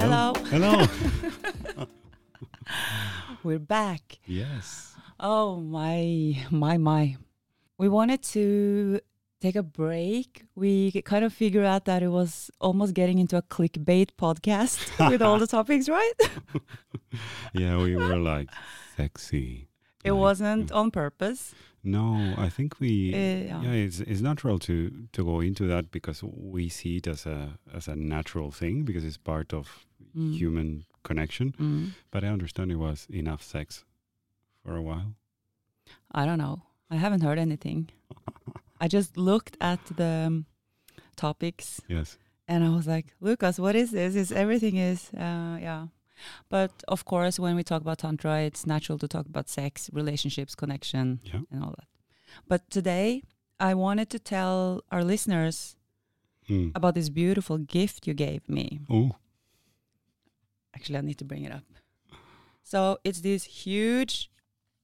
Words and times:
Hello. 0.00 0.32
Hello. 0.46 0.86
We're 3.42 3.58
back. 3.58 4.18
yes. 4.24 4.94
Oh 5.20 5.60
my, 5.60 6.42
my, 6.50 6.78
my. 6.78 7.16
We 7.76 7.90
wanted 7.90 8.22
to 8.32 9.00
take 9.42 9.56
a 9.56 9.62
break. 9.62 10.44
We 10.54 10.90
kind 11.02 11.22
of 11.22 11.34
figured 11.34 11.66
out 11.66 11.84
that 11.84 12.02
it 12.02 12.08
was 12.08 12.50
almost 12.62 12.94
getting 12.94 13.18
into 13.18 13.36
a 13.36 13.42
clickbait 13.42 14.12
podcast 14.18 14.78
with 15.10 15.20
all 15.20 15.38
the 15.38 15.46
topics, 15.46 15.86
right? 15.86 16.12
Yeah, 17.52 17.76
we 17.76 17.94
were 17.94 18.16
like 18.16 18.48
sexy. 18.96 19.68
It 20.02 20.12
like, 20.12 20.20
wasn't 20.20 20.72
on 20.72 20.90
purpose. 20.90 21.54
No, 21.84 22.34
I 22.38 22.48
think 22.48 22.80
we. 22.80 23.12
Uh, 23.12 23.16
yeah. 23.16 23.62
yeah, 23.62 23.72
it's 23.72 24.00
it's 24.00 24.22
natural 24.22 24.58
to 24.60 24.90
to 25.12 25.24
go 25.24 25.40
into 25.40 25.66
that 25.66 25.90
because 25.90 26.22
we 26.22 26.70
see 26.70 26.96
it 26.96 27.06
as 27.06 27.26
a 27.26 27.58
as 27.74 27.86
a 27.86 27.96
natural 27.96 28.50
thing 28.50 28.84
because 28.84 29.04
it's 29.04 29.18
part 29.18 29.52
of 29.52 29.86
Mm. 30.16 30.34
human 30.36 30.84
connection. 31.02 31.52
Mm. 31.58 31.90
But 32.10 32.24
I 32.24 32.28
understand 32.28 32.70
it 32.72 32.76
was 32.76 33.06
enough 33.10 33.42
sex 33.42 33.84
for 34.64 34.76
a 34.76 34.82
while. 34.82 35.14
I 36.12 36.26
don't 36.26 36.38
know. 36.38 36.62
I 36.90 36.96
haven't 36.96 37.22
heard 37.22 37.38
anything. 37.38 37.88
I 38.80 38.88
just 38.88 39.16
looked 39.16 39.56
at 39.60 39.78
the 39.96 40.24
um, 40.26 40.46
topics 41.16 41.80
Yes. 41.88 42.18
and 42.48 42.64
I 42.64 42.68
was 42.70 42.86
like, 42.86 43.06
Lucas, 43.20 43.58
what 43.58 43.76
is 43.76 43.90
this? 43.90 44.14
Is 44.14 44.32
everything 44.32 44.76
is 44.76 45.10
uh, 45.14 45.58
yeah. 45.60 45.86
But 46.48 46.70
of 46.88 47.04
course, 47.04 47.38
when 47.38 47.56
we 47.56 47.62
talk 47.62 47.80
about 47.82 47.98
tantra, 47.98 48.40
it's 48.42 48.66
natural 48.66 48.98
to 48.98 49.08
talk 49.08 49.26
about 49.26 49.48
sex, 49.48 49.88
relationships, 49.92 50.54
connection, 50.54 51.20
Yeah. 51.22 51.40
and 51.50 51.62
all 51.64 51.74
that. 51.78 51.88
But 52.48 52.68
today, 52.70 53.22
I 53.58 53.74
wanted 53.74 54.08
to 54.10 54.18
tell 54.18 54.82
our 54.90 55.04
listeners 55.04 55.76
Mm. 56.48 56.72
about 56.74 56.94
this 56.94 57.08
beautiful 57.10 57.58
gift 57.58 58.06
you 58.08 58.14
gave 58.14 58.40
me. 58.48 58.80
Oh. 58.90 59.10
Actually, 60.80 60.98
I 60.98 61.02
need 61.02 61.18
to 61.18 61.26
bring 61.26 61.44
it 61.44 61.52
up. 61.52 61.64
So 62.62 62.98
it's 63.04 63.20
this 63.20 63.44
huge 63.44 64.30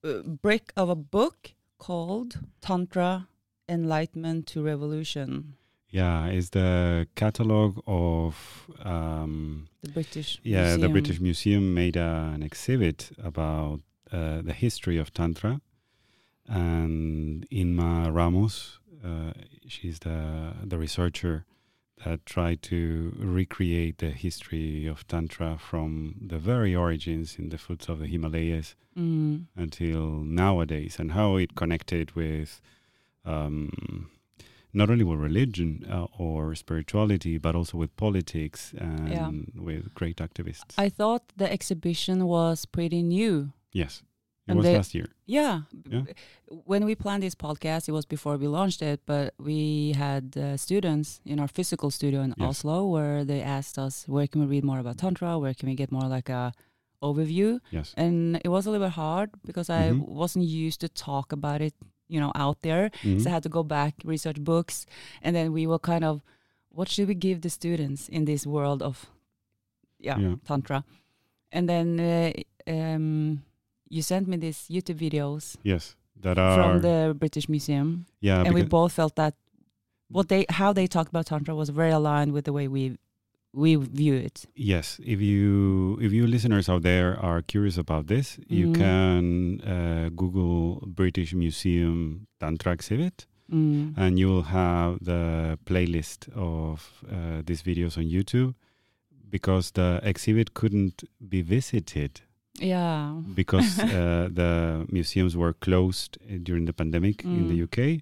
uh, 0.03 0.21
brick 0.21 0.71
of 0.77 0.89
a 0.89 0.95
book 0.95 1.53
called 1.79 2.39
Tantra 2.61 3.29
Enlightenment 3.67 4.45
to 4.47 4.61
Revolution. 4.61 5.55
Yeah, 5.89 6.27
it's 6.27 6.49
the 6.49 7.07
catalog 7.15 7.79
of 7.87 8.69
um, 8.83 9.69
The 9.81 9.89
British 9.89 10.39
Yeah, 10.43 10.77
the 10.77 10.89
British 10.89 11.19
Museum 11.19 11.73
made 11.73 11.97
uh, 11.97 12.29
an 12.35 12.43
exhibit 12.43 13.09
about 13.23 13.79
uh, 14.11 14.41
the 14.43 14.53
history 14.53 14.99
of 14.99 15.11
Tantra. 15.11 15.61
And 16.45 17.47
Imma 17.49 18.11
Ramos, 18.11 18.77
uh, 19.03 19.31
she's 19.67 19.97
the, 19.99 20.53
the 20.63 20.77
researcher 20.77 21.45
that 22.05 22.25
tried 22.25 22.61
to 22.61 23.13
recreate 23.17 23.97
the 23.97 24.11
history 24.11 24.85
of 24.85 25.07
Tantra 25.07 25.57
from 25.59 26.15
the 26.21 26.37
very 26.37 26.75
origins 26.75 27.37
in 27.39 27.49
the 27.49 27.57
foots 27.57 27.89
of 27.89 27.99
the 27.99 28.07
Himalayas 28.07 28.75
Mm. 28.95 29.45
until 29.55 30.23
nowadays 30.23 30.97
and 30.99 31.11
how 31.11 31.35
it 31.37 31.53
connected 31.55 32.15
with 32.15 32.61
um, 33.25 34.09
not 34.73 34.89
only 34.89 35.03
with 35.03 35.19
religion 35.19 35.85
uh, 35.89 36.07
or 36.17 36.55
spirituality, 36.55 37.37
but 37.37 37.55
also 37.55 37.77
with 37.77 37.95
politics 37.95 38.73
and 38.77 39.09
Yeah. 39.09 39.31
with 39.61 39.93
great 39.93 40.17
activists. 40.17 40.73
I 40.77 40.89
thought 40.89 41.23
the 41.35 41.51
exhibition 41.51 42.25
was 42.25 42.65
pretty 42.65 43.01
new. 43.03 43.51
yes, 43.71 44.01
it 44.47 44.51
And 44.51 44.57
was 44.59 44.65
they- 44.65 44.75
last 44.77 44.93
year. 44.95 45.07
Yeah. 45.25 45.61
Yeah. 45.91 46.03
When 46.71 46.85
we 46.85 46.95
planned 46.95 47.21
this 47.23 47.35
podcast, 47.35 47.87
it 47.89 47.91
was 47.91 48.05
before 48.05 48.37
we 48.37 48.47
launched 48.47 48.81
it, 48.81 49.01
but 49.05 49.33
we 49.37 49.93
had 49.97 50.37
uh, 50.37 50.55
students 50.57 51.19
in 51.25 51.39
our 51.39 51.47
physical 51.49 51.89
studio 51.91 52.21
in 52.21 52.33
Yes. 52.37 52.47
Oslo 52.63 52.87
where 52.87 53.25
they 53.25 53.41
asked 53.41 53.77
us, 53.77 54.05
where 54.07 54.27
can 54.27 54.39
we 54.41 54.47
read 54.47 54.63
more 54.63 54.79
about 54.79 54.97
Tantra? 54.97 55.37
Where 55.37 55.53
can 55.53 55.67
we 55.69 55.75
get 55.75 55.91
more 55.91 56.07
like 56.07 56.29
a 56.29 56.53
overview? 57.03 57.59
Yes. 57.71 57.93
And 57.97 58.39
it 58.45 58.49
was 58.49 58.65
a 58.65 58.71
little 58.71 58.87
bit 58.87 58.93
hard 58.93 59.29
because 59.45 59.69
I 59.69 59.91
Mhm. 59.91 60.07
wasn't 60.07 60.45
used 60.45 60.79
to 60.81 60.87
talk 60.89 61.31
about 61.33 61.59
it, 61.61 61.73
you 62.07 62.19
know, 62.21 62.31
out 62.35 62.61
there. 62.61 62.89
Mhm. 63.03 63.19
So 63.21 63.29
I 63.29 63.33
had 63.33 63.43
to 63.43 63.49
go 63.49 63.63
back, 63.63 63.93
research 64.05 64.39
books, 64.41 64.85
and 65.21 65.35
then 65.35 65.51
we 65.51 65.67
were 65.67 65.79
kind 65.79 66.03
of, 66.05 66.21
what 66.69 66.87
should 66.89 67.07
we 67.09 67.15
give 67.15 67.41
the 67.41 67.49
students 67.49 68.07
in 68.09 68.25
this 68.25 68.45
world 68.47 68.81
of, 68.81 68.95
yeah, 69.99 70.17
Yeah. 70.19 70.35
tantra? 70.45 70.83
And 71.51 71.67
then 71.67 71.99
uh, 71.99 72.31
um, 72.71 73.43
you 73.89 74.01
sent 74.01 74.27
me 74.27 74.37
these 74.37 74.65
YouTube 74.69 74.97
videos 74.99 75.55
Yes, 75.63 75.95
that 76.21 76.37
are 76.37 76.55
from 76.55 76.81
the 76.81 77.15
British 77.17 77.47
Museum, 77.49 78.05
yeah. 78.21 78.43
and 78.45 78.53
we 78.53 78.63
both 78.63 78.93
felt 78.93 79.15
that 79.15 79.33
what 80.09 80.29
they, 80.29 80.45
how 80.49 80.73
they 80.73 80.87
talked 80.87 81.09
about 81.09 81.25
tantra 81.27 81.53
was 81.55 81.69
very 81.69 81.91
aligned 81.91 82.31
with 82.33 82.45
the 82.45 82.53
way 82.53 82.67
we 82.67 82.97
we 83.53 83.75
view 83.75 84.13
it. 84.13 84.45
yes, 84.55 84.99
if 85.03 85.19
you 85.21 85.97
if 86.01 86.11
you 86.11 86.27
listeners 86.27 86.69
out 86.69 86.83
there 86.83 87.17
are 87.19 87.41
curious 87.41 87.77
about 87.77 88.07
this, 88.07 88.37
you 88.47 88.67
Mhm. 88.67 88.75
can 88.75 89.61
uh, 89.61 90.09
Google 90.15 90.83
British 90.85 91.33
Museum 91.33 92.27
Tantra 92.39 92.73
exhibit. 92.73 93.25
Mm. 93.49 93.93
and 93.95 94.19
you 94.19 94.27
will 94.27 94.43
have 94.43 94.97
the 95.01 95.57
playlist 95.65 96.27
of 96.35 96.75
uh, 97.09 97.41
these 97.45 97.61
videos 97.63 97.97
on 97.97 98.03
YouTube 98.03 98.53
because 99.29 99.71
the 99.71 100.01
exhibit 100.03 100.53
couldn't 100.53 101.03
be 101.29 101.41
visited 101.41 102.19
Yeah. 102.59 103.21
because 103.35 103.79
uh, 103.79 104.29
the 104.31 104.85
museums 104.91 105.35
were 105.37 105.53
closed 105.53 106.17
uh, 106.21 106.37
during 106.43 106.65
the 106.65 106.73
pandemic 106.73 107.23
in 107.23 107.47
the 107.47 107.59
Mm. 107.59 107.63
UK. 107.63 108.01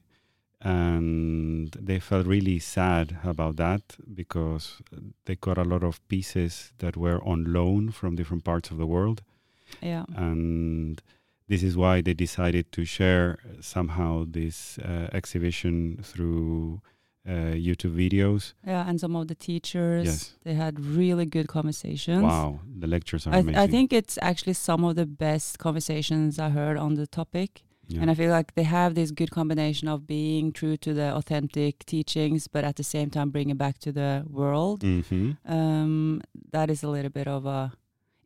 And 0.61 1.71
they 1.79 1.99
felt 1.99 2.25
really 2.25 2.57
sad 2.59 3.17
about 3.23 3.57
that 3.57 3.83
because 4.13 4.81
they 5.25 5.35
got 5.35 5.57
a 5.57 5.63
lot 5.63 5.83
of 5.83 6.05
pieces 6.07 6.73
that 6.79 6.97
were 6.97 7.23
on 7.23 7.53
loan 7.53 7.91
from 7.91 8.15
different 8.15 8.43
parts 8.43 8.71
of 8.71 8.77
the 8.77 8.85
world 8.87 9.21
Yeah. 9.81 10.05
and 10.15 11.01
this 11.47 11.61
is 11.61 11.77
why 11.77 12.01
they 12.01 12.13
decided 12.15 12.71
to 12.71 12.85
share 12.85 13.37
somehow 13.61 14.25
this 14.27 14.79
uh, 14.79 15.09
exhibition 15.13 15.99
through 16.01 16.81
uh, 17.27 17.55
YouTube 17.67 17.95
videos. 17.95 18.53
Yeah, 18.65 18.87
and 18.87 18.99
some 18.99 19.15
of 19.15 19.27
the 19.27 19.35
teachers, 19.35 20.05
Yes. 20.05 20.33
they 20.43 20.53
had 20.53 20.79
really 20.79 21.25
good 21.25 21.47
conversations. 21.47 22.23
Wow, 22.23 22.59
the 22.79 22.87
lectures 22.87 23.25
are 23.27 23.33
I, 23.33 23.39
amazing. 23.39 23.57
I 23.61 23.67
think 23.67 23.91
it's 23.93 24.17
actually 24.21 24.53
some 24.53 24.83
of 24.83 24.95
the 24.95 25.05
best 25.05 25.57
conversations 25.57 26.37
I 26.39 26.49
heard 26.49 26.77
on 26.77 26.95
the 26.95 27.07
topic. 27.07 27.63
Yeah. 27.87 28.01
And 28.01 28.09
I 28.09 28.15
feel 28.15 28.31
like 28.31 28.55
they 28.55 28.63
have 28.63 28.95
this 28.95 29.11
good 29.11 29.29
combination 29.29 29.87
of 29.87 30.07
being 30.07 30.51
true 30.51 30.75
to 30.77 30.91
the 30.93 31.13
authentic 31.15 31.85
teachings, 31.85 32.47
but 32.47 32.63
at 32.63 32.75
the 32.77 32.83
same 32.83 33.09
time 33.11 33.29
bring 33.29 33.49
it 33.51 33.59
back 33.59 33.77
to 33.79 33.91
the 33.91 34.23
world. 34.27 34.81
Mhm. 34.81 35.37
Um, 35.45 36.21
that 36.51 36.69
is 36.71 36.81
a 36.83 36.89
little 36.89 37.11
bit 37.11 37.27
of 37.27 37.45
a. 37.45 37.73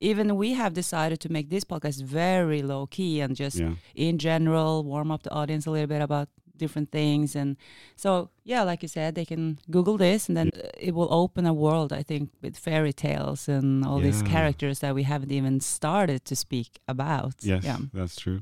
Even 0.02 0.38
we 0.38 0.54
have 0.54 0.74
decided 0.74 1.20
to 1.20 1.30
make 1.30 1.50
this 1.50 1.66
podcast 1.66 2.02
very 2.04 2.62
low 2.62 2.88
key 2.88 3.20
and 3.20 3.36
just 3.36 3.58
yeah, 3.60 3.74
in 3.96 4.18
general 4.18 4.86
warm 4.86 5.12
up 5.12 5.24
the 5.24 5.32
audience 5.32 5.66
a 5.66 5.72
little 5.72 5.88
bit 5.88 6.02
about 6.02 6.30
different 6.60 6.90
things 6.92 7.36
and 7.36 7.56
so 7.96 8.10
yeah 8.44 8.62
like 8.70 8.82
you 8.84 8.90
said 8.98 9.16
they 9.16 9.26
can 9.26 9.58
google 9.72 9.98
this 9.98 10.28
and 10.30 10.36
then 10.38 10.50
it 10.88 10.94
will 10.94 11.12
open 11.24 11.46
a 11.46 11.54
world 11.54 11.92
i 12.02 12.04
think 12.04 12.30
with 12.44 12.56
fairy 12.58 12.94
tales 12.94 13.50
and 13.50 13.86
all 13.88 14.00
these 14.08 14.22
characters 14.34 14.80
that 14.80 14.94
we 14.94 15.04
haven't 15.04 15.32
even 15.40 15.60
started 15.62 16.20
to 16.26 16.36
speak 16.36 16.70
about 16.88 17.34
yes, 17.42 17.64
yeah 17.64 17.78
that's 17.94 18.16
true. 18.24 18.42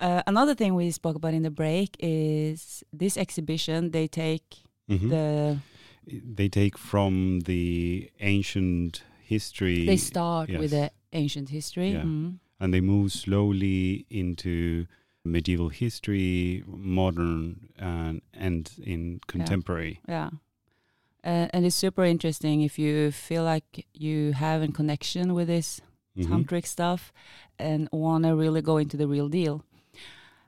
uh, 0.00 0.22
another 0.26 0.54
thing 0.54 0.74
we 0.74 0.90
spoke 0.90 1.16
about 1.16 1.34
in 1.34 1.42
the 1.42 1.50
break 1.50 1.96
is 2.00 2.82
this 2.92 3.16
exhibition 3.16 3.90
they 3.90 4.08
take 4.08 4.48
Mhm. 4.88 5.08
the 5.08 5.58
they 6.36 6.48
take 6.60 6.76
from 6.76 7.40
the 7.50 8.10
ancient 8.20 9.02
history 9.34 9.86
they 9.86 9.96
start 9.96 10.50
with 10.60 10.70
the 10.70 10.90
ancient 11.12 11.48
history 11.48 11.92
Yeah. 11.92 12.04
Mhm. 12.04 12.38
and 12.60 12.72
they 12.74 12.80
move 12.82 13.08
slowly 13.12 14.04
into 14.10 14.86
medieval 15.24 15.70
history, 15.70 16.62
modern, 16.66 17.68
and 17.78 18.20
end 18.34 18.72
in 18.82 19.20
contemporary. 19.26 20.00
Yeah. 20.08 20.30
Uh, 21.24 21.48
and 21.54 21.64
it's 21.64 21.74
super 21.76 22.04
interesting 22.04 22.60
if 22.60 22.78
you 22.78 23.10
feel 23.10 23.44
like 23.44 23.86
you 23.94 24.32
have 24.32 24.60
a 24.62 24.68
connection 24.68 25.32
with 25.32 25.46
this 25.48 25.80
Mhm. 26.16 26.26
tantric 26.26 26.66
stuff 26.66 27.12
and 27.58 27.88
want 27.90 28.24
to 28.24 28.36
really 28.36 28.60
go 28.62 28.76
into 28.76 28.96
the 28.96 29.08
real 29.08 29.28
deal. 29.28 29.64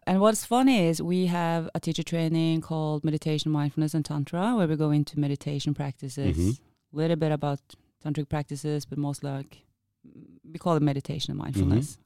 And 0.06 0.20
what's 0.20 0.44
funny 0.44 0.87
is 0.87 1.02
we 1.02 1.26
have 1.26 1.69
a 1.75 1.81
teacher 1.81 2.02
training 2.05 2.61
called 2.61 3.02
Meditation, 3.02 3.50
Mindfulness, 3.50 3.94
and 3.94 4.05
Tantra, 4.05 4.55
where 4.55 4.69
we 4.69 4.76
go 4.76 4.90
into 4.90 5.19
meditation 5.19 5.75
practices, 5.75 6.38
a 6.38 6.40
Mhm. 6.40 6.58
little 6.93 7.17
bit 7.17 7.32
about 7.32 7.58
tantric 8.05 8.29
practices, 8.29 8.84
but 8.84 8.99
most 8.99 9.25
like 9.25 9.64
we 10.44 10.58
call 10.58 10.76
it 10.76 10.82
meditation 10.82 11.32
and 11.32 11.38
mindfulness. 11.38 11.99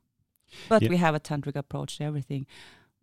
But 0.68 0.88
we 0.88 0.96
have 0.96 1.14
a 1.14 1.20
tantric 1.20 1.56
approach 1.56 1.98
to 1.98 2.04
everything. 2.04 2.46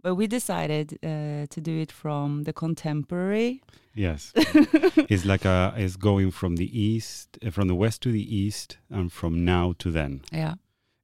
But 0.02 0.16
we 0.16 0.28
decided 0.28 1.00
uh, 1.04 1.48
to 1.50 1.62
do 1.62 1.80
it 1.80 1.92
from 1.92 2.44
the 2.44 2.54
contemporary. 2.54 3.64
Yes, 3.94 4.32
it's 4.36 5.26
like 5.26 5.44
a 5.44 5.74
it's 5.76 5.96
going 5.96 6.32
from 6.32 6.58
the 6.58 6.80
east, 6.80 7.38
uh, 7.46 7.50
from 7.50 7.68
the 7.68 7.76
west 7.76 8.04
to 8.04 8.12
the 8.12 8.36
east, 8.36 8.78
and 8.90 9.12
from 9.12 9.44
now 9.44 9.74
to 9.80 9.92
then. 9.92 10.22
Yeah. 10.32 10.56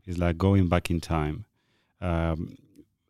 It's 0.06 0.20
like 0.20 0.38
going 0.38 0.68
back 0.68 0.92
in 0.92 1.02
time. 1.02 1.46
Um, 2.02 2.58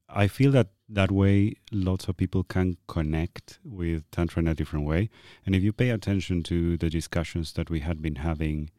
I 0.08 0.28
feel 0.28 0.52
that 0.52 0.68
that 0.90 1.12
way, 1.12 1.56
lots 1.72 2.08
of 2.08 2.18
people 2.18 2.44
can 2.44 2.78
connect 2.88 3.60
with 3.64 4.10
Tantra 4.12 4.42
in 4.42 4.48
a 4.48 4.54
different 4.54 4.86
way. 4.86 5.10
And 5.46 5.56
if 5.56 5.64
you 5.64 5.74
pay 5.74 5.90
attention 5.90 6.44
to 6.44 6.78
the 6.78 6.90
discussions 6.90 7.54
that 7.54 7.70
we 7.70 7.80
had 7.80 8.02
been 8.02 8.16
having 8.16 8.70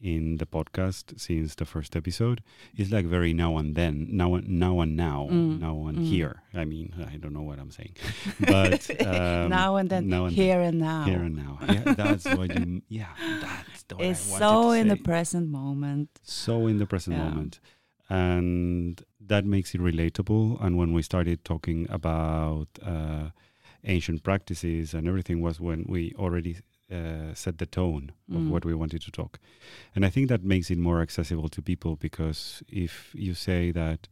in 0.00 0.36
the 0.38 0.46
podcast 0.46 1.18
since 1.18 1.54
the 1.56 1.64
first 1.64 1.96
episode. 1.96 2.42
It's 2.76 2.90
like 2.92 3.06
very 3.06 3.32
now 3.32 3.56
and 3.56 3.74
then, 3.74 4.06
now 4.10 4.34
and 4.36 4.48
now 4.48 4.80
and 4.80 4.96
now, 4.96 5.28
Mm, 5.30 5.58
now 5.60 5.86
and 5.88 5.98
mm. 5.98 6.04
here. 6.06 6.42
I 6.54 6.64
mean, 6.64 6.94
I 7.12 7.16
don't 7.16 7.32
know 7.32 7.42
what 7.42 7.58
I'm 7.58 7.70
saying, 7.70 7.94
but 8.40 8.88
um, 9.06 9.48
now 9.50 9.76
and 9.76 9.90
then, 9.90 10.08
now 10.08 10.26
and 10.26 10.34
here 10.36 10.60
and 10.60 10.78
now. 10.78 11.04
here 11.04 11.22
and 11.22 11.36
now. 11.36 11.58
Yeah, 11.68 11.94
that's 11.94 12.24
what 12.26 12.54
you. 12.58 12.82
Yeah, 12.88 13.08
that's 13.40 13.82
the 13.84 13.96
it's 13.98 14.20
so 14.20 14.70
in 14.72 14.88
the 14.88 14.96
present 14.96 15.48
moment. 15.50 16.10
so 16.22 16.66
in 16.66 16.78
the 16.78 16.86
present 16.86 17.16
Yeah. 17.16 17.24
moment 17.28 17.60
and 18.10 19.02
that 19.20 19.44
makes 19.44 19.74
it 19.74 19.80
relatable 19.80 20.62
and 20.64 20.78
when 20.78 20.92
we 20.92 21.02
started 21.02 21.44
talking 21.44 21.86
about 21.90 22.68
uh, 22.82 23.28
ancient 23.84 24.22
practices 24.22 24.94
and 24.94 25.06
everything 25.06 25.40
was 25.42 25.60
when 25.60 25.84
we 25.88 26.14
already 26.18 26.56
uh, 26.90 27.34
set 27.34 27.58
the 27.58 27.66
tone 27.66 28.12
of 28.34 28.42
Mm. 28.42 28.48
what 28.50 28.64
we 28.64 28.74
wanted 28.74 29.02
to 29.02 29.10
talk. 29.10 29.38
And 29.94 30.04
i 30.06 30.10
think 30.10 30.28
that 30.28 30.42
makes 30.44 30.70
it 30.70 30.78
more 30.78 31.00
accessible 31.02 31.48
to 31.50 31.62
people 31.62 31.96
because 31.96 32.62
if 32.68 33.12
you 33.14 33.34
say 33.34 33.72
that 33.72 34.08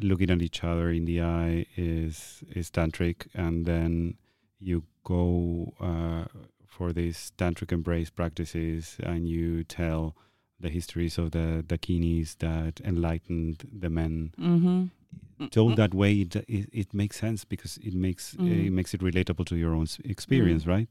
looking 0.00 0.30
at 0.30 0.42
each 0.42 0.62
other 0.64 0.90
in 0.90 1.04
the 1.06 1.20
eye 1.20 1.66
is 1.76 2.42
is 2.54 2.70
tantric 2.70 3.26
and 3.34 3.66
then 3.66 4.14
you 4.60 4.82
go 5.04 5.72
uh, 5.80 6.24
for 6.66 6.92
these 6.92 7.32
tantric 7.36 7.72
embrace 7.72 8.10
practices 8.10 8.96
and 9.02 9.28
you 9.28 9.64
tell 9.64 10.14
the 10.60 10.68
histories 10.68 11.18
of 11.18 11.30
the 11.30 11.64
dakinis 11.66 12.36
that 12.38 12.80
enlightened 12.84 13.56
the 13.80 13.90
men 13.90 14.32
Mm-hmm. 14.38 15.46
told 15.50 15.76
that 15.76 15.94
way 15.94 16.12
it, 16.20 16.36
it, 16.48 16.68
it 16.72 16.94
makes 16.94 17.16
sense 17.18 17.44
because 17.44 17.78
it 17.82 17.94
makes 17.94 18.36
uh, 18.38 18.44
it 18.44 18.72
makes 18.72 18.94
it 18.94 19.00
relatable 19.00 19.46
to 19.46 19.56
your 19.56 19.74
own 19.74 19.86
experience 20.04 20.66
right 20.66 20.90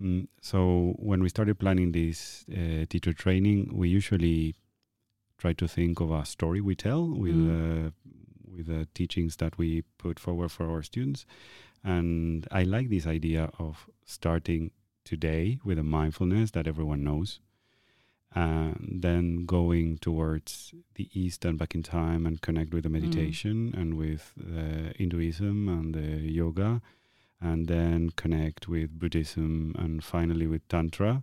um, 0.00 0.28
so 0.40 0.94
when 0.98 1.22
we 1.22 1.28
started 1.28 1.58
planning 1.58 1.92
this 1.92 2.44
uh, 2.50 2.84
teacher 2.88 3.12
training 3.12 3.70
we 3.72 3.88
usually 3.88 4.54
try 5.38 5.52
to 5.52 5.66
think 5.66 6.00
of 6.00 6.10
a 6.10 6.24
story 6.24 6.60
we 6.60 6.74
tell 6.74 7.02
with 7.08 7.34
Mm. 7.34 7.86
uh, 7.86 7.90
with 8.56 8.66
the 8.66 8.86
teachings 8.94 9.36
that 9.36 9.56
we 9.56 9.82
put 9.96 10.20
forward 10.20 10.50
for 10.52 10.68
our 10.70 10.82
students. 10.82 11.24
And 11.82 12.46
i 12.52 12.62
like 12.62 12.88
this 12.90 13.06
idea 13.06 13.50
of 13.58 13.88
starting 14.04 14.70
today 15.04 15.58
with 15.64 15.78
a 15.78 15.82
mindfulness 15.82 16.50
that 16.52 16.66
everyone 16.66 17.02
knows 17.02 17.40
and 18.34 19.00
then 19.02 19.44
going 19.46 19.98
towards 19.98 20.72
the 20.94 21.08
east 21.12 21.44
and 21.44 21.58
back 21.58 21.74
in 21.74 21.82
time 21.82 22.26
and 22.26 22.40
connect 22.40 22.72
with 22.72 22.84
the 22.84 22.88
meditation 22.88 23.74
and 23.76 23.94
with 23.94 24.32
the 24.36 24.94
hinduism 24.96 25.68
and 25.68 25.94
the 25.94 26.30
yoga 26.40 26.80
and 27.42 27.66
then 27.68 28.10
connect 28.22 28.68
with 28.68 28.98
buddhism 28.98 29.74
and 29.78 30.02
finally 30.04 30.46
with 30.46 30.66
tantra 30.68 31.22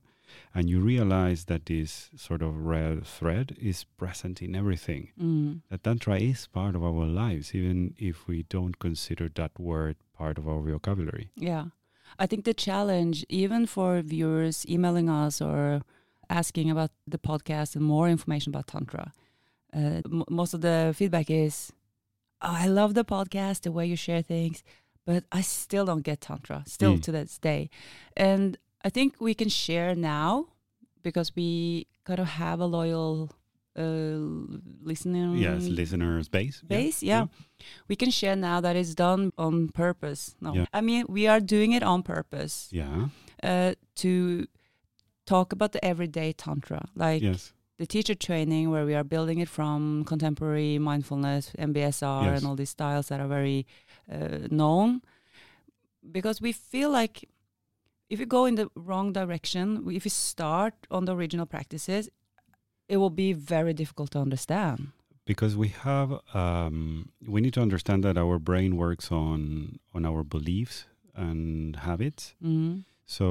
and 0.54 0.70
you 0.70 0.80
realize 0.80 1.46
that 1.46 1.66
this 1.66 2.10
sort 2.16 2.42
of 2.42 2.54
red 2.66 3.06
thread 3.06 3.56
is 3.60 3.86
present 3.98 4.42
in 4.42 4.56
everything 4.56 5.04
Mm. 5.20 5.62
that 5.70 5.84
tantra 5.84 6.18
is 6.20 6.48
part 6.48 6.76
of 6.76 6.84
our 6.84 7.08
lives 7.08 7.56
even 7.56 7.94
if 7.98 8.28
we 8.28 8.44
don't 8.44 8.78
consider 8.80 9.30
that 9.36 9.54
word 9.60 9.96
part 10.18 10.38
of 10.38 10.48
our 10.48 10.62
vocabulary 10.62 11.30
Yeah. 11.36 11.66
I 12.18 12.26
think 12.26 12.44
the 12.44 12.56
challenge, 12.56 13.24
even 13.30 13.68
for 13.68 14.02
viewers 14.02 14.66
emailing 14.68 15.10
us 15.10 15.42
or 15.42 15.82
asking 16.28 16.72
about 16.72 16.90
the 17.14 17.20
podcast 17.20 17.76
and 17.76 17.86
more 17.86 18.10
information 18.10 18.50
about 18.52 18.66
Tantra, 18.68 19.14
uh, 19.76 20.02
m- 20.18 20.24
most 20.28 20.56
of 20.56 20.62
the 20.62 20.92
feedback 20.98 21.30
is, 21.30 21.72
oh, 22.42 22.56
I 22.64 22.66
love 22.66 22.96
the 22.96 23.06
podcast, 23.06 23.62
the 23.62 23.72
way 23.72 23.86
you 23.86 23.96
share 23.96 24.24
things, 24.24 24.64
but 25.10 25.24
I 25.40 25.42
still 25.42 25.86
don't 25.90 26.04
get 26.10 26.20
Tantra, 26.28 26.60
still 26.68 26.94
Mm. 26.96 27.02
to 27.06 27.12
this 27.18 27.40
day. 27.50 27.62
And 28.28 28.58
I 28.88 28.90
think 28.96 29.10
we 29.28 29.34
can 29.42 29.50
share 29.50 29.92
now 29.96 30.30
because 31.08 31.30
we 31.40 31.50
kind 32.08 32.20
of 32.20 32.28
have 32.44 32.60
a 32.62 32.70
loyal 32.78 33.30
uh, 33.76 34.20
listening 34.92 35.38
yes 35.38 35.62
listeners 35.82 36.28
base 36.30 36.58
Yeah, 36.64 36.78
base. 36.78 37.00
Yeah. 37.12 37.26
We 37.90 37.96
can 37.96 38.12
share 38.20 38.36
now 38.36 38.58
that 38.66 38.76
it's 38.76 38.94
done 38.96 39.32
on 39.38 39.70
purpose. 39.70 40.36
No, 40.42 40.50
Yeah. 40.54 40.66
I 40.74 40.82
mean, 40.82 41.06
we 41.18 41.24
are 41.32 41.40
doing 41.56 41.72
it 41.78 41.84
on 41.84 42.04
purpose 42.04 42.56
yeah 42.80 43.08
uh, 43.50 43.72
to 44.04 44.12
talk 45.26 45.54
about 45.54 45.72
the 45.72 45.82
everyday 45.92 46.34
Tantra, 46.34 46.82
like 46.96 47.22
yes 47.30 47.54
the 47.82 47.88
teacher 47.88 48.16
training, 48.28 48.70
where 48.74 48.86
we 48.86 48.94
are 49.00 49.06
building 49.06 49.40
it 49.40 49.48
from 49.48 50.04
contemporary 50.04 50.78
mindfulness, 50.80 51.44
MBSR, 51.58 52.24
Yes. 52.26 52.38
and 52.38 52.44
all 52.48 52.58
these 52.58 52.72
styles 52.78 53.08
that 53.08 53.20
are 53.22 53.28
very 53.40 53.66
uh, 54.12 54.48
known. 54.52 55.02
Because 56.12 56.42
we 56.42 56.52
feel 56.52 56.90
like 56.90 57.28
if 58.10 58.20
you 58.20 58.26
go 58.26 58.46
in 58.46 58.56
the 58.56 58.70
wrong 58.76 59.14
direction, 59.14 59.84
if 59.92 60.06
you 60.06 60.10
start 60.12 60.74
on 60.90 61.06
the 61.06 61.14
original 61.16 61.46
practices, 61.46 62.10
it 62.88 62.98
will 62.98 63.12
be 63.12 63.34
very 63.34 63.74
difficult 63.74 64.12
to 64.12 64.20
understand. 64.20 64.92
because 65.26 65.56
we 65.56 65.68
have 65.90 66.10
um, 66.34 67.10
we 67.34 67.40
need 67.40 67.54
to 67.54 67.62
understand 67.62 68.04
that 68.04 68.18
our 68.18 68.40
brain 68.40 68.72
works 68.86 69.12
on 69.12 69.78
on 69.96 70.02
our 70.06 70.24
beliefs 70.36 70.76
and 71.26 71.76
habits 71.88 72.24
Mm. 72.42 72.84
so 73.06 73.26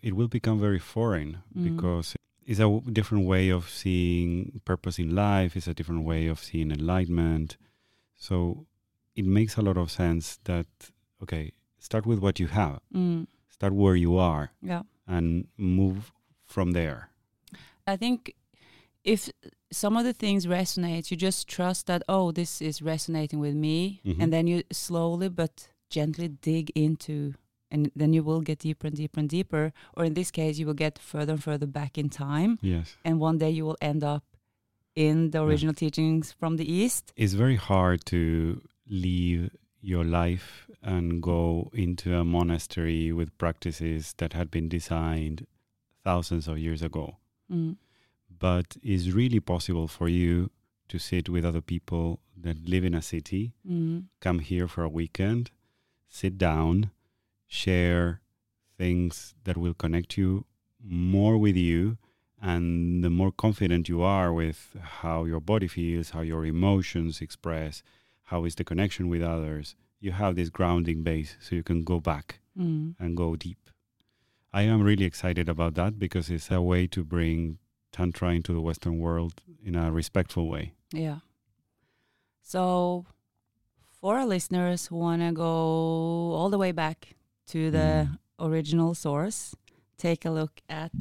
it 0.00 0.12
will 0.18 0.28
become 0.38 0.58
very 0.68 0.78
foreign 0.94 1.30
Mm. 1.52 1.64
because 1.68 2.06
it's 2.50 2.60
a 2.60 2.68
w- 2.72 2.88
different 2.98 3.24
way 3.32 3.44
of 3.58 3.62
seeing 3.80 4.62
purpose 4.70 4.96
in 5.04 5.10
life 5.14 5.50
it's 5.58 5.68
a 5.68 5.74
different 5.78 6.04
way 6.10 6.22
of 6.32 6.38
seeing 6.48 6.70
enlightenment 6.78 7.48
so 8.26 8.36
it 9.16 9.24
makes 9.24 9.56
a 9.56 9.62
lot 9.62 9.76
of 9.76 9.90
sense 9.90 10.38
that 10.44 10.66
okay 11.22 11.52
start 11.78 12.04
with 12.06 12.18
what 12.18 12.38
you 12.40 12.48
have 12.48 12.80
Mm. 12.92 13.26
start 13.50 13.72
where 13.72 13.96
you 13.96 14.16
are 14.18 14.50
Yeah. 14.62 14.82
and 15.06 15.46
move 15.56 16.12
from 16.46 16.72
there 16.72 17.10
I 17.86 17.96
think 17.96 18.34
if 19.04 19.28
some 19.70 19.94
of 19.98 20.04
the 20.04 20.14
things 20.14 20.46
resonate, 20.46 21.10
you 21.10 21.16
just 21.18 21.46
trust 21.46 21.86
that, 21.86 22.02
oh, 22.08 22.32
this 22.32 22.62
is 22.62 22.80
resonating 22.80 23.40
with 23.40 23.54
me. 23.54 24.00
Mhm. 24.06 24.16
And 24.22 24.32
then 24.32 24.46
you 24.46 24.62
slowly 24.72 25.28
but 25.28 25.68
gently 25.90 26.28
dig 26.28 26.70
into, 26.74 27.34
and 27.70 27.90
then 27.94 28.14
you 28.14 28.22
will 28.24 28.40
get 28.40 28.60
deeper 28.60 28.86
and 28.86 28.96
deeper 28.96 29.20
and 29.20 29.28
deeper. 29.28 29.72
Or 29.94 30.04
in 30.06 30.14
this 30.14 30.30
case, 30.30 30.58
you 30.58 30.64
will 30.66 30.72
get 30.86 30.98
further 30.98 31.34
and 31.34 31.42
further 31.42 31.66
back 31.66 31.98
in 31.98 32.08
time. 32.08 32.58
yes 32.62 32.96
And 33.04 33.20
one 33.20 33.36
day 33.36 33.50
you 33.50 33.66
will 33.66 33.76
end 33.82 34.02
up 34.02 34.24
in 34.96 35.30
the 35.32 35.40
Yeah. 35.40 35.44
original 35.48 35.74
teachings 35.74 36.32
from 36.32 36.56
the 36.56 36.64
East. 36.80 37.12
it's 37.16 37.34
very 37.34 37.56
hard 37.56 37.98
to 38.06 38.62
leave 38.88 39.50
your 39.80 40.04
life 40.04 40.68
and 40.82 41.22
go 41.22 41.70
into 41.74 42.14
a 42.16 42.24
monastery 42.24 43.12
with 43.12 43.36
practices 43.38 44.14
that 44.18 44.32
had 44.32 44.50
been 44.50 44.68
designed 44.68 45.46
thousands 46.02 46.48
of 46.48 46.58
years 46.58 46.82
ago. 46.82 47.16
Mm. 47.52 47.76
But 48.38 48.76
it's 48.82 49.08
really 49.08 49.40
possible 49.40 49.88
for 49.88 50.08
you 50.08 50.50
to 50.88 50.98
sit 50.98 51.28
with 51.28 51.44
other 51.44 51.60
people 51.60 52.20
that 52.36 52.68
live 52.68 52.84
in 52.84 52.94
a 52.94 53.02
city, 53.02 53.54
Mm. 53.68 54.04
come 54.20 54.38
here 54.40 54.68
for 54.68 54.82
a 54.84 54.88
weekend, 54.88 55.50
sit 56.08 56.36
down, 56.38 56.90
share 57.46 58.20
things 58.76 59.34
that 59.44 59.56
will 59.56 59.74
connect 59.74 60.18
you 60.18 60.44
more 60.82 61.38
with 61.38 61.56
you. 61.56 61.96
And 62.40 63.02
the 63.02 63.10
more 63.10 63.32
confident 63.32 63.88
you 63.88 64.02
are 64.02 64.32
with 64.32 64.76
how 64.80 65.24
your 65.24 65.40
body 65.40 65.68
feels, 65.68 66.10
how 66.10 66.20
your 66.20 66.44
emotions 66.44 67.22
express, 67.22 67.82
how 68.24 68.44
is 68.44 68.54
the 68.54 68.64
connection 68.64 69.08
with 69.08 69.22
others, 69.22 69.76
you 70.00 70.12
have 70.12 70.34
this 70.36 70.50
grounding 70.50 71.02
base 71.02 71.36
so 71.40 71.54
you 71.54 71.62
can 71.62 71.82
go 71.84 72.00
back 72.00 72.40
Mm. 72.58 72.94
and 73.00 73.16
go 73.16 73.34
deep. 73.36 73.58
I 74.52 74.62
am 74.62 74.82
really 74.82 75.04
excited 75.04 75.48
about 75.48 75.74
that 75.74 75.98
because 75.98 76.30
it's 76.30 76.50
a 76.50 76.62
way 76.62 76.86
to 76.88 77.02
bring 77.04 77.58
Tantra 77.90 78.30
into 78.34 78.52
the 78.52 78.60
Western 78.60 78.98
world 78.98 79.42
in 79.64 79.74
a 79.74 79.90
respectful 79.90 80.48
way. 80.48 80.72
Yeah. 80.92 81.18
So, 82.42 83.06
for 84.00 84.16
our 84.18 84.26
listeners 84.26 84.86
who 84.86 84.96
want 84.96 85.22
to 85.22 85.32
go 85.32 85.52
all 86.36 86.50
the 86.50 86.58
way 86.58 86.72
back 86.72 87.14
to 87.48 87.70
the 87.70 88.08
Mm. 88.08 88.18
original 88.38 88.94
source, 88.94 89.54
take 89.96 90.24
a 90.24 90.30
look 90.30 90.60
at 90.68 90.92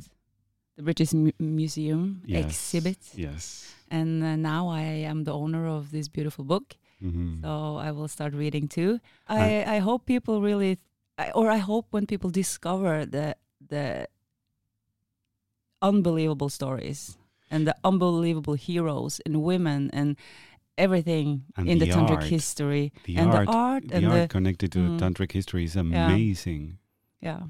the 0.75 0.83
British 0.83 1.13
Mu- 1.13 1.31
Museum 1.39 2.21
Yes. 2.25 2.45
exhibit. 2.45 2.97
Yes. 3.15 3.71
And 3.91 4.23
uh, 4.23 4.35
now 4.35 4.69
I 4.69 4.81
am 5.05 5.23
the 5.25 5.33
owner 5.33 5.67
of 5.67 5.91
this 5.91 6.07
beautiful 6.07 6.43
book, 6.45 6.75
Mhm. 7.01 7.41
so 7.41 7.77
I 7.77 7.91
will 7.91 8.07
start 8.07 8.33
reading 8.33 8.67
too. 8.67 8.99
I, 9.27 9.63
I 9.75 9.79
hope 9.79 10.05
people 10.05 10.41
really, 10.41 10.79
I, 11.17 11.31
or 11.31 11.49
I 11.49 11.57
hope 11.57 11.87
when 11.91 12.05
people 12.05 12.29
discover 12.29 13.05
the 13.05 13.35
the 13.69 14.07
unbelievable 15.81 16.49
stories 16.49 17.17
and 17.51 17.67
the 17.67 17.75
unbelievable 17.83 18.53
heroes 18.55 19.19
and 19.25 19.43
women 19.43 19.89
and 19.93 20.15
everything 20.77 21.43
And 21.55 21.67
in 21.69 21.77
the, 21.79 21.85
the 21.85 21.91
tantric 21.91 22.15
art. 22.23 22.23
history 22.23 22.93
the 23.05 23.17
and 23.17 23.29
art, 23.31 23.47
the 23.47 23.53
art 23.53 23.87
the 23.87 23.95
and 23.95 24.05
art 24.07 24.21
the 24.21 24.27
connected 24.27 24.71
to 24.71 24.79
Mm. 24.79 24.99
tantric 24.99 25.31
history 25.33 25.63
is 25.65 25.75
amazing. 25.75 26.77
yeah. 27.21 27.41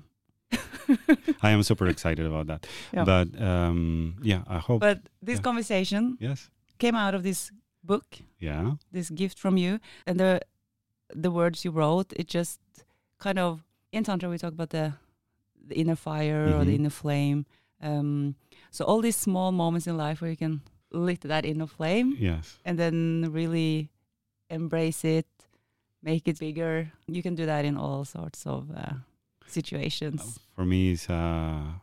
I 1.41 1.51
am 1.51 1.63
super 1.63 1.87
excited 1.87 2.25
about 2.25 2.47
that. 2.47 2.67
Yeah. 2.93 3.05
But 3.05 3.27
um, 3.41 4.15
yeah, 4.21 4.43
I 4.47 4.59
hope. 4.59 4.81
but 4.81 4.99
this 5.21 5.37
Yeah. 5.37 5.41
conversation 5.43 6.17
yes. 6.19 6.49
came 6.77 6.95
out 6.95 7.15
of 7.15 7.23
this 7.23 7.51
book, 7.83 8.19
Yeah. 8.39 8.75
this 8.91 9.09
gift 9.09 9.37
from 9.39 9.57
you, 9.57 9.79
and 10.07 10.19
the 10.19 10.39
the 11.15 11.29
words 11.31 11.63
you 11.65 11.71
wrote. 11.71 12.13
It 12.15 12.27
just 12.27 12.59
kind 13.19 13.37
of 13.37 13.63
in 13.91 14.03
tantra 14.03 14.29
we 14.29 14.37
talk 14.37 14.53
about 14.53 14.69
the 14.69 14.93
the 15.67 15.75
inner 15.75 15.95
fire 15.95 16.55
or 16.57 16.65
the 16.65 16.71
Mhm. 16.71 16.79
inner 16.79 16.89
flame, 16.89 17.45
Um, 17.81 18.35
so 18.71 18.85
all 18.85 19.01
these 19.01 19.17
small 19.17 19.51
moments 19.51 19.87
in 19.87 19.97
life 19.97 20.21
where 20.21 20.31
you 20.31 20.37
can 20.37 20.61
lit 20.91 21.21
that 21.21 21.43
inner 21.45 21.67
flame 21.67 22.15
Yes. 22.17 22.57
and 22.65 22.79
then 22.79 23.27
really 23.33 23.89
embrace 24.49 25.03
it, 25.03 25.27
make 26.01 26.27
it 26.29 26.39
bigger. 26.39 26.91
You 27.07 27.21
can 27.21 27.35
do 27.35 27.45
that 27.45 27.65
in 27.65 27.75
all 27.77 28.05
sorts 28.05 28.47
of 28.47 28.71
uh, 28.71 28.93
situations. 29.47 30.39
For 30.55 30.63
me, 30.65 30.91
it's 30.93 31.09
uh, 31.09 31.73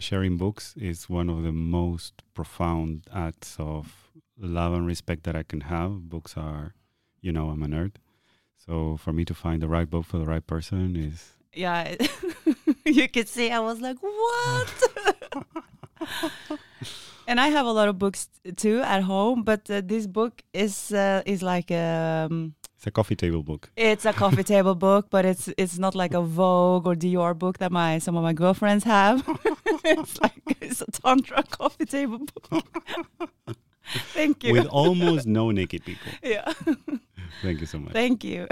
sharing 0.00 0.36
books 0.36 0.74
is 0.76 1.08
one 1.08 1.28
of 1.28 1.42
the 1.42 1.52
most 1.52 2.22
profound 2.34 3.04
acts 3.14 3.56
of 3.58 4.10
love 4.38 4.72
and 4.72 4.86
respect 4.86 5.24
that 5.24 5.36
I 5.36 5.42
can 5.42 5.62
have. 5.62 6.08
Books 6.08 6.36
are, 6.36 6.74
you 7.20 7.32
know, 7.32 7.50
I'm 7.50 7.62
a 7.62 7.66
nerd. 7.66 7.92
So 8.56 8.96
for 8.96 9.12
me 9.12 9.24
to 9.24 9.34
find 9.34 9.62
the 9.62 9.68
right 9.68 9.88
book 9.88 10.04
for 10.06 10.18
the 10.18 10.26
right 10.26 10.46
person 10.46 10.96
is 10.96 11.32
Yeah, 11.54 11.96
you 12.84 13.08
could 13.08 13.28
see 13.28 13.50
I 13.50 13.60
was 13.60 13.80
like, 13.80 13.98
what? 14.00 14.72
and 17.26 17.40
I 17.40 17.48
have 17.48 17.66
a 17.66 17.72
lot 17.72 17.88
of 17.88 17.98
books 17.98 18.28
too 18.56 18.80
at 18.80 19.02
home, 19.02 19.42
but 19.42 19.70
uh, 19.70 19.82
this 19.84 20.06
book 20.06 20.42
is 20.52 20.92
uh, 20.92 21.22
is 21.26 21.42
like 21.42 21.70
um, 21.70 22.54
it's 22.76 22.86
a 22.86 22.90
coffee 22.90 23.16
table 23.16 23.42
book. 23.42 23.70
it's 23.76 24.06
a 24.06 24.12
coffee 24.12 24.42
table 24.42 24.74
book, 24.74 25.08
but 25.10 25.24
it's 25.24 25.48
it's 25.58 25.78
not 25.78 25.94
like 25.94 26.14
a 26.14 26.22
Vogue 26.22 26.86
or 26.86 26.94
Dior 26.94 27.38
book 27.38 27.58
that 27.58 27.70
my 27.70 27.98
some 27.98 28.16
of 28.16 28.22
my 28.22 28.32
girlfriends 28.32 28.84
have. 28.84 29.26
it's 29.84 30.20
like 30.22 30.42
it's 30.60 30.80
a 30.80 30.90
tantra 30.90 31.42
coffee 31.42 31.86
table 31.86 32.26
book. 32.50 32.64
Thank 34.12 34.44
you. 34.44 34.52
With 34.52 34.66
almost 34.66 35.26
no 35.26 35.50
naked 35.50 35.84
people. 35.84 36.12
yeah. 36.22 36.52
Thank 37.42 37.60
you 37.60 37.66
so 37.66 37.78
much. 37.78 37.92
Thank 37.92 38.24
you. 38.24 38.46